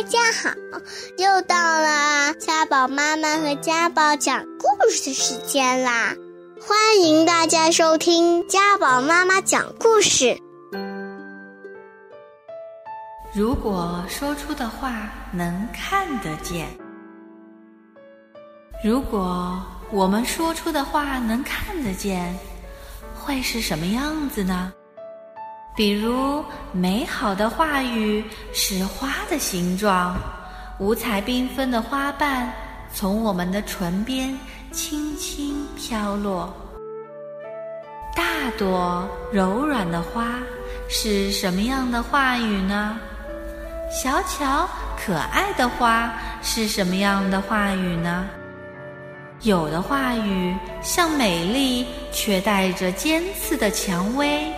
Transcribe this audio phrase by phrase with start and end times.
[0.00, 0.50] 大家好，
[1.18, 6.14] 又到了家宝妈妈和家宝讲故事的时间啦！
[6.58, 10.38] 欢迎大家收听家宝妈妈讲故事。
[13.34, 16.66] 如果说出的话能看得见，
[18.82, 22.34] 如果我们说出的话能看得见，
[23.14, 24.72] 会是什么样子呢？
[25.76, 30.16] 比如，美好的话语是花的形状，
[30.78, 32.52] 五彩缤纷的花瓣
[32.92, 34.36] 从我们的唇边
[34.72, 36.52] 轻轻飘落。
[38.14, 40.40] 大朵柔软的花
[40.88, 42.98] 是什么样的话语呢？
[43.90, 44.68] 小巧
[44.98, 46.12] 可爱的花
[46.42, 48.28] 是什么样的话语呢？
[49.42, 54.52] 有的话语像美丽，却带着尖刺的蔷薇。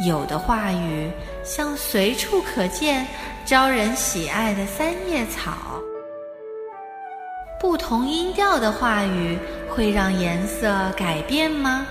[0.00, 1.10] 有的话语
[1.44, 3.06] 像随处可见、
[3.44, 5.80] 招人喜爱的三叶草。
[7.60, 9.38] 不同音调的话语
[9.70, 11.86] 会让颜色改变吗？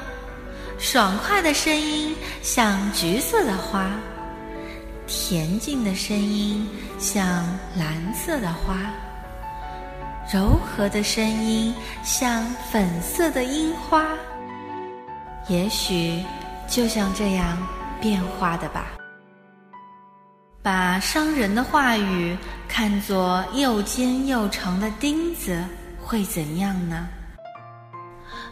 [0.78, 3.90] 爽快的声音像橘色的花，
[5.08, 6.68] 恬静的声音
[7.00, 7.26] 像
[7.78, 8.76] 蓝色的花，
[10.32, 14.06] 柔和的声音像粉色的樱花。
[15.48, 16.22] 也许
[16.68, 17.58] 就像这样。
[18.04, 18.88] 变化的吧，
[20.62, 22.38] 把伤人的话语
[22.68, 25.64] 看作又尖又长的钉子，
[26.04, 27.08] 会怎样呢？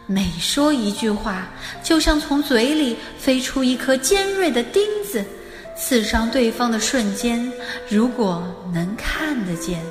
[0.07, 1.49] 每说一句话，
[1.83, 5.25] 就像从嘴里飞出一颗尖锐的钉子，
[5.75, 7.51] 刺伤对方的瞬间，
[7.89, 8.41] 如果
[8.73, 9.83] 能看得见，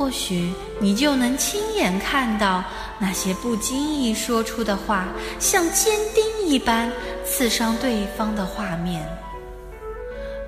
[0.00, 2.64] 或许你就能亲眼看到
[2.98, 5.06] 那些不经意说出的话，
[5.38, 6.90] 像尖钉一般。
[7.22, 9.06] 刺伤对方的画面。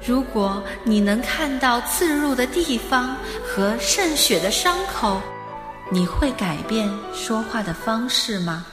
[0.05, 3.15] 如果你能看到刺入的地方
[3.47, 5.21] 和渗血的伤口，
[5.91, 8.65] 你会改变说话的方式吗？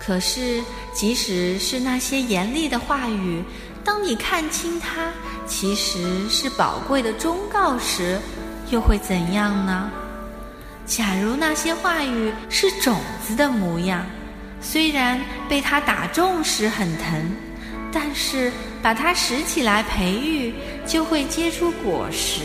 [0.00, 0.62] 可是，
[0.94, 3.42] 即使是那些严厉的话语，
[3.84, 5.12] 当你看清它
[5.46, 8.18] 其实是宝贵的忠告时，
[8.70, 9.90] 又会怎样呢？
[10.86, 14.04] 假如那些话语是种子的模样。
[14.60, 17.30] 虽然被它打中时很疼，
[17.92, 18.50] 但是
[18.82, 20.52] 把它拾起来培育，
[20.84, 22.40] 就会结出果实。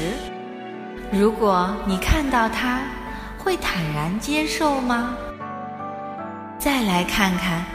[1.11, 2.81] 如果你看到它，
[3.37, 5.15] 会坦然接受吗？
[6.59, 7.65] 再来看看，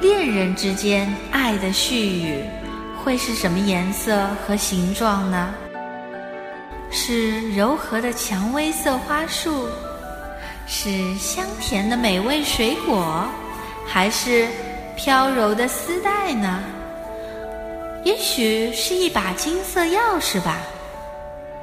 [0.00, 2.44] 恋人之间爱的絮语
[3.02, 5.52] 会是什么颜色和形状呢？
[6.90, 9.68] 是柔和的蔷薇色花束，
[10.66, 13.26] 是香甜的美味水果。
[13.86, 14.46] 还是
[14.96, 16.62] 飘柔的丝带呢？
[18.04, 20.58] 也许是一把金色钥匙吧，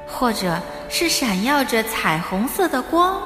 [0.06, 3.20] 或者是闪耀着彩虹色的光，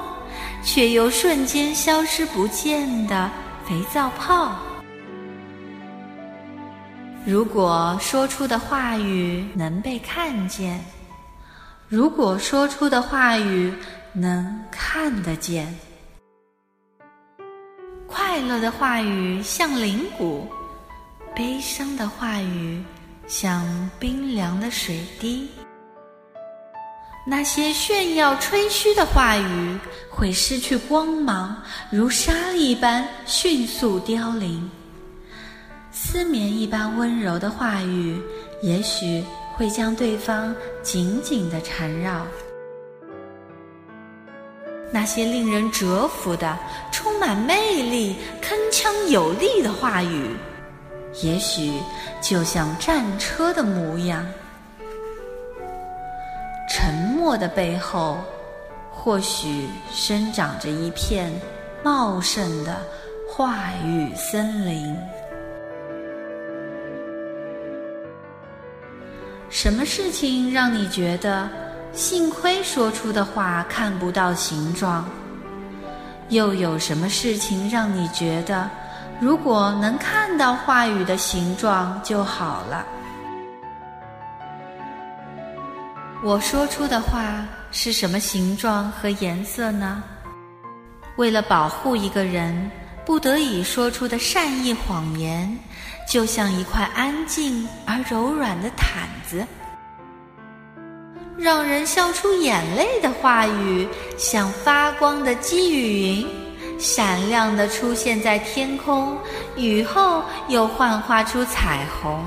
[0.64, 3.28] 却又瞬间消失不见的
[3.68, 4.56] 肥皂泡。
[7.24, 10.80] 如果说出的话语能被看见，
[11.92, 13.70] 如果说出的话语
[14.14, 15.78] 能看得见。
[18.06, 20.48] 快乐的话语像铃鼓，
[21.36, 22.82] 悲伤的话语
[23.26, 25.46] 像冰凉的水滴。
[27.26, 29.78] 那些炫耀吹嘘的话语
[30.10, 31.54] 会失去光芒，
[31.90, 34.66] 如沙粒般迅速凋零。
[35.90, 38.18] 丝绵一般温柔的话语，
[38.62, 39.22] 也许
[39.62, 40.52] 会将对方
[40.82, 42.26] 紧紧的缠绕。
[44.90, 46.58] 那些令人折服的、
[46.90, 50.30] 充满魅力、铿锵有力的话语，
[51.22, 51.74] 也许
[52.20, 54.26] 就像战车的模样。
[56.68, 58.18] 沉默的背后，
[58.90, 61.32] 或许生长着一片
[61.84, 62.82] 茂盛的
[63.30, 64.98] 话语森林。
[69.52, 71.46] 什么事情让你觉得？
[71.92, 75.06] 幸亏说出的话看不到形状，
[76.30, 78.70] 又有什么事情让你觉得，
[79.20, 82.86] 如果能看到话语的形状就好了？
[86.24, 90.02] 我说出的话是什么形状和颜色呢？
[91.18, 92.70] 为了保护一个人，
[93.04, 95.58] 不得已说出的善意谎言，
[96.08, 99.44] 就像一块安静而柔软的毯子。
[101.36, 106.28] 让人笑出眼泪的话语，像发光的积雨云，
[106.78, 109.16] 闪亮的出现在天空，
[109.56, 112.22] 雨后又幻化出彩虹。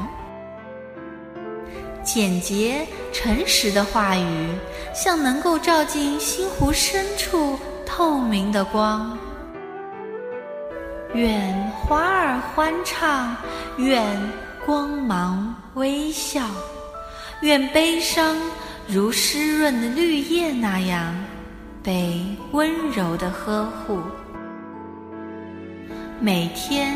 [2.04, 4.50] 简洁诚实的话语，
[4.94, 9.18] 像能够照进心湖深处透明的光。
[11.16, 13.34] 愿花儿欢唱，
[13.78, 14.06] 愿
[14.66, 16.42] 光芒微笑，
[17.40, 18.36] 愿悲伤
[18.86, 21.16] 如湿润的绿叶那样
[21.82, 22.22] 被
[22.52, 24.02] 温柔的呵护。
[26.20, 26.94] 每天，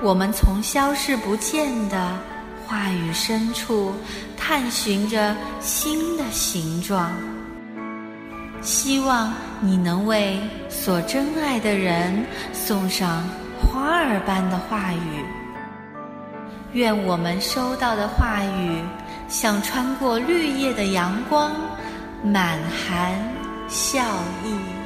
[0.00, 2.16] 我们从消失不见的
[2.64, 3.92] 话语深处
[4.36, 7.10] 探寻着新的形状。
[8.62, 10.38] 希望你能为
[10.68, 13.24] 所珍爱的人送上。
[13.76, 15.22] 花儿般的话语，
[16.72, 18.82] 愿我们收到的话语
[19.28, 21.50] 像穿过绿叶的阳光，
[22.24, 23.12] 满含
[23.68, 24.00] 笑
[24.42, 24.85] 意。